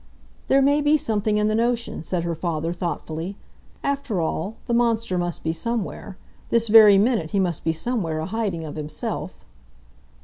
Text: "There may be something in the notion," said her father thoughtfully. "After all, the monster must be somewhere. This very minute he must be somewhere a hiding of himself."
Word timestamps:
"There 0.47 0.63
may 0.63 0.81
be 0.81 0.97
something 0.97 1.37
in 1.37 1.47
the 1.47 1.53
notion," 1.53 2.01
said 2.01 2.23
her 2.23 2.33
father 2.33 2.73
thoughtfully. 2.73 3.37
"After 3.83 4.19
all, 4.19 4.55
the 4.65 4.73
monster 4.73 5.15
must 5.15 5.43
be 5.43 5.53
somewhere. 5.53 6.17
This 6.49 6.69
very 6.69 6.97
minute 6.97 7.29
he 7.29 7.39
must 7.39 7.63
be 7.63 7.71
somewhere 7.71 8.17
a 8.17 8.25
hiding 8.25 8.65
of 8.65 8.77
himself." 8.77 9.45